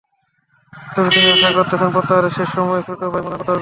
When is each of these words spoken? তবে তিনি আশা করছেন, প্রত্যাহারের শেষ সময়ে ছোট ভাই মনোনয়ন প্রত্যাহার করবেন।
তবে 0.93 1.09
তিনি 1.09 1.27
আশা 1.31 1.49
করছেন, 1.57 1.89
প্রত্যাহারের 1.91 2.33
শেষ 2.37 2.49
সময়ে 2.49 2.85
ছোট 2.87 3.01
ভাই 3.03 3.21
মনোনয়ন 3.21 3.37
প্রত্যাহার 3.37 3.47
করবেন। 3.47 3.59